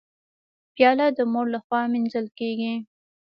[0.75, 2.73] پیاله د مور لخوا مینځل کېږي.